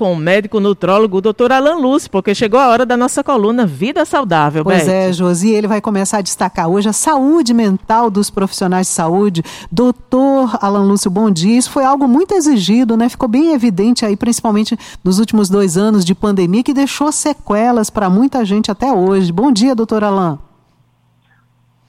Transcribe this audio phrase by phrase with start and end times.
[0.00, 3.66] com o médico nutrólogo, o doutor Alan Lúcio, porque chegou a hora da nossa coluna
[3.66, 4.64] Vida Saudável.
[4.64, 4.90] Pois Beth.
[4.90, 9.42] é, Josi, ele vai começar a destacar hoje a saúde mental dos profissionais de saúde.
[9.70, 11.58] Doutor Alan Lúcio, bom dia.
[11.58, 13.10] Isso foi algo muito exigido, né?
[13.10, 14.74] Ficou bem evidente aí, principalmente
[15.04, 19.30] nos últimos dois anos de pandemia, que deixou sequelas para muita gente até hoje.
[19.30, 20.38] Bom dia, doutor Alan.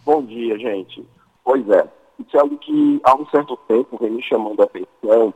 [0.05, 1.01] Bom dia, gente.
[1.45, 1.87] Pois é,
[2.19, 5.33] isso é algo que há um certo tempo vem me chamando a atenção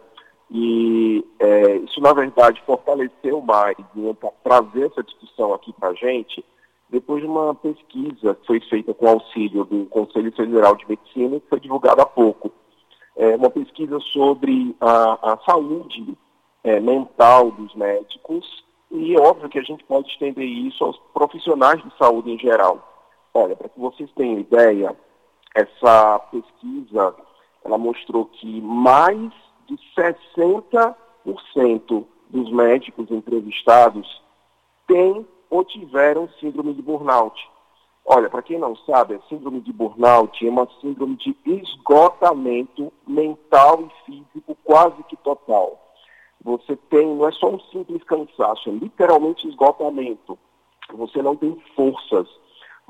[0.49, 3.75] e é, isso, na verdade, fortaleceu mais
[4.19, 6.43] para trazer essa discussão aqui para a gente,
[6.89, 11.49] depois de uma pesquisa que foi feita com auxílio do Conselho Federal de Medicina, que
[11.49, 12.51] foi divulgada há pouco.
[13.15, 16.15] É uma pesquisa sobre a, a saúde
[16.63, 21.83] é, mental dos médicos, e é óbvio que a gente pode estender isso aos profissionais
[21.83, 22.93] de saúde em geral.
[23.33, 24.95] Olha, para que vocês tenham ideia,
[25.55, 27.15] essa pesquisa
[27.63, 29.31] ela mostrou que mais
[29.67, 34.21] de 60% dos médicos entrevistados
[34.87, 37.39] têm ou tiveram síndrome de burnout.
[38.05, 43.81] Olha, para quem não sabe, a síndrome de burnout é uma síndrome de esgotamento mental
[43.81, 45.81] e físico quase que total.
[46.43, 50.37] Você tem, não é só um simples cansaço, é literalmente esgotamento.
[50.93, 52.27] Você não tem forças,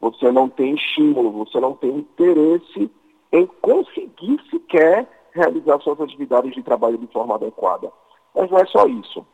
[0.02, 2.92] você não tem estímulo, você não tem interesse
[3.32, 7.92] em conseguir sequer realizar suas atividades de trabalho de forma adequada.
[8.34, 9.26] Mas não é só isso.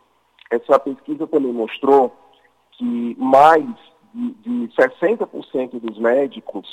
[0.50, 2.12] Essa pesquisa também mostrou
[2.72, 3.66] que mais
[4.14, 4.32] de,
[4.68, 6.68] de 60% dos médicos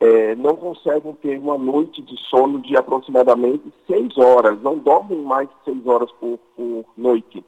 [0.00, 5.48] é, não conseguem ter uma noite de sono de aproximadamente seis horas, não dormem mais
[5.48, 7.44] de seis horas por, por noite.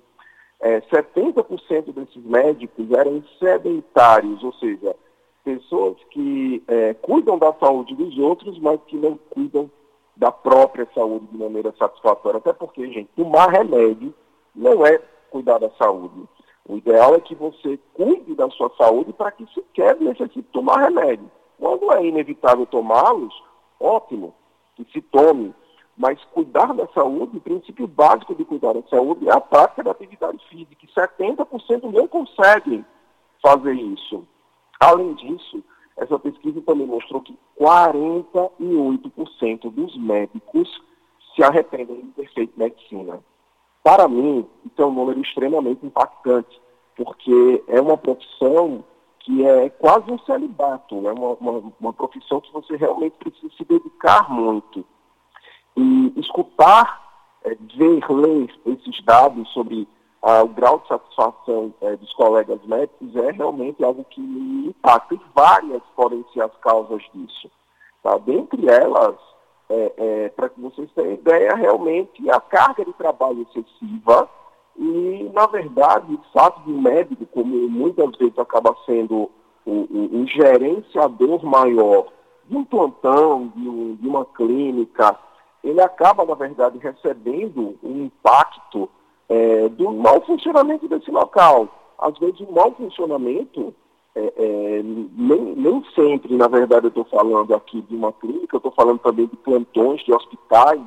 [0.61, 4.95] É, 70% desses médicos eram sedentários, ou seja,
[5.43, 9.69] pessoas que é, cuidam da saúde dos outros, mas que não cuidam
[10.17, 12.39] da própria saúde de maneira satisfatória.
[12.39, 14.15] Até porque, gente, tomar remédio
[14.55, 14.99] não é
[15.31, 16.29] cuidar da saúde.
[16.69, 21.31] O ideal é que você cuide da sua saúde para que sequer necessite tomar remédio.
[21.59, 23.35] Quando é inevitável tomá-los,
[23.81, 24.35] ótimo,
[24.77, 25.55] que se tome.
[25.97, 29.91] Mas cuidar da saúde, o princípio básico de cuidar da saúde é a prática da
[29.91, 30.85] atividade física.
[30.85, 32.85] E 70% não conseguem
[33.43, 34.27] fazer isso.
[34.81, 35.63] Além disso,
[35.97, 40.69] essa pesquisa também mostrou que 48% dos médicos
[41.35, 43.21] se arrependem de ter feito medicina.
[43.83, 46.61] Para mim, isso é um número extremamente impactante,
[46.97, 48.85] porque é uma profissão
[49.21, 51.13] que é quase um celibato, é né?
[51.13, 54.85] uma, uma, uma profissão que você realmente precisa se dedicar muito.
[55.77, 57.01] E escutar,
[57.45, 59.89] é, ver, ler esses dados sobre
[60.23, 65.15] ah, o grau de satisfação é, dos colegas médicos é realmente algo que me impacta.
[65.15, 67.51] E várias podem ser as causas disso.
[68.03, 68.17] Tá?
[68.19, 69.17] Dentre elas,
[69.69, 74.29] é, é, para que vocês tenham ideia, realmente a carga de trabalho excessiva
[74.77, 79.29] e, na verdade, o fato de um médico, como muitas vezes acaba sendo
[79.67, 82.07] um, um gerenciador maior
[82.49, 85.19] de um plantão, de, um, de uma clínica,
[85.63, 88.89] ele acaba, na verdade, recebendo um impacto
[89.33, 91.67] é, do mau funcionamento desse local.
[91.99, 93.75] Às vezes, o mau funcionamento,
[94.15, 98.59] é, é, nem, nem sempre, na verdade, eu estou falando aqui de uma clínica, eu
[98.59, 100.83] estou falando também de plantões, de hospitais,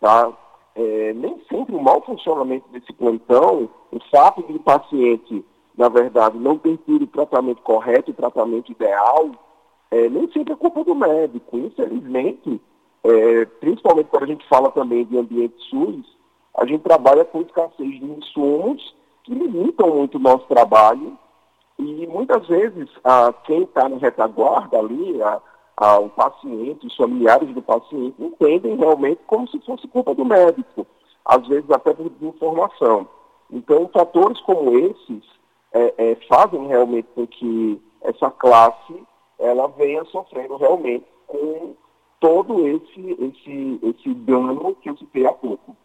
[0.00, 0.32] tá?
[0.74, 5.44] É, nem sempre o mau funcionamento desse plantão, o fato de o paciente,
[5.76, 9.30] na verdade, não ter tido o tratamento correto, o tratamento ideal,
[9.90, 11.56] é, nem sempre é culpa do médico.
[11.56, 12.60] Infelizmente,
[13.04, 16.17] é, principalmente quando a gente fala também de ambiente SUS,
[16.58, 21.16] a gente trabalha com escassez de insumos que limitam muito o nosso trabalho
[21.78, 25.22] e muitas vezes a, quem está na retaguarda ali,
[25.76, 30.84] a, o paciente, os familiares do paciente, entendem realmente como se fosse culpa do médico,
[31.24, 33.06] às vezes até por desinformação.
[33.50, 35.22] Então, fatores como esses
[35.72, 39.00] é, é, fazem realmente com que essa classe
[39.38, 41.76] ela venha sofrendo realmente com
[42.18, 45.76] todo esse, esse, esse dano que eu citei há pouco.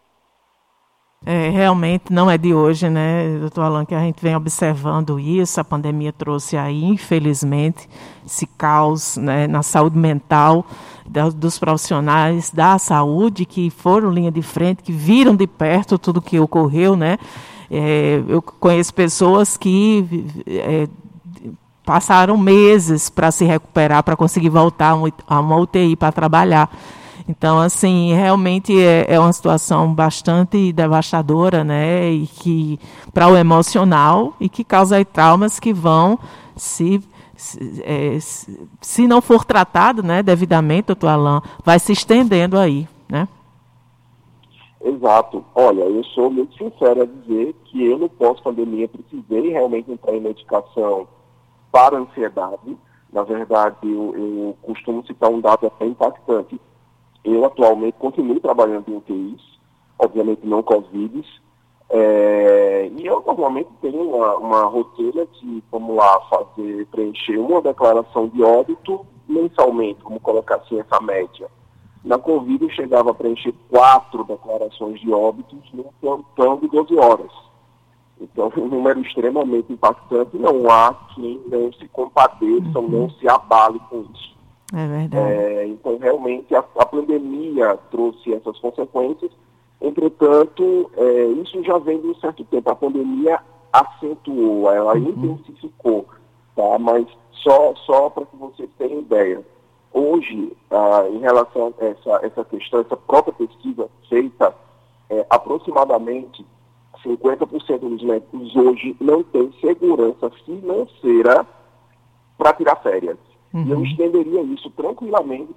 [1.25, 5.59] É, realmente não é de hoje, né, doutor Alan, que a gente vem observando isso.
[5.59, 7.87] A pandemia trouxe aí, infelizmente,
[8.25, 10.65] esse caos né, na saúde mental
[11.35, 16.21] dos profissionais da saúde que foram linha de frente, que viram de perto tudo o
[16.21, 17.17] que ocorreu, né?
[17.69, 20.87] É, eu conheço pessoas que é,
[21.85, 24.95] passaram meses para se recuperar, para conseguir voltar
[25.27, 26.69] a uma UTI para trabalhar.
[27.27, 32.11] Então, assim, realmente é, é uma situação bastante devastadora, né?
[32.11, 32.79] E que
[33.13, 36.19] para o emocional e que causa traumas que vão
[36.55, 37.01] se
[37.35, 38.17] se, é,
[38.79, 43.27] se não for tratado, né, devidamente, doutor Alain, vai se estendendo aí, né?
[44.81, 45.43] Exato.
[45.55, 50.21] Olha, eu sou muito sincero a dizer que eu no pós-pandemia precisei realmente entrar em
[50.21, 51.07] medicação
[51.71, 52.77] para ansiedade.
[53.11, 56.59] Na verdade, eu, eu costumo citar um dado até impactante.
[57.23, 59.41] Eu atualmente continuo trabalhando em UTIs,
[59.97, 61.23] obviamente não Covid,
[61.89, 68.27] é, e eu normalmente tenho uma, uma rotina de, vamos lá, fazer, preencher uma declaração
[68.27, 71.47] de óbito mensalmente, vamos colocar assim essa média.
[72.03, 77.31] Na Covid eu chegava a preencher quatro declarações de óbitos num plantão de 12 horas.
[78.19, 82.89] Então, um número extremamente impactante, não há quem não se compadeça, uhum.
[82.89, 84.33] não se abale com isso.
[84.73, 85.31] É verdade.
[85.31, 89.31] É, então, realmente, a, a, pandemia trouxe essas consequências.
[89.79, 92.69] Entretanto, é, isso já vem de um certo tempo.
[92.71, 93.39] A pandemia
[93.71, 95.09] acentuou, ela uhum.
[95.09, 96.07] intensificou,
[96.55, 96.79] tá?
[96.79, 99.45] Mas só, só para que vocês tenham ideia.
[99.91, 104.55] Hoje, ah, em relação a essa, essa questão, essa própria pesquisa feita,
[105.09, 106.43] é, aproximadamente
[107.05, 111.45] 50% dos médicos hoje não têm segurança financeira
[112.37, 113.17] para tirar férias.
[113.53, 113.65] Uhum.
[113.65, 113.85] E eu uhum.
[113.85, 115.53] estenderia isso tranquilamente,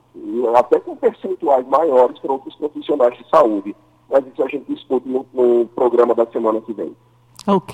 [0.54, 3.74] até com percentuais maiores para outros profissionais de saúde.
[4.10, 6.94] Mas isso a gente discute no, no programa da semana que vem.
[7.46, 7.64] Ok.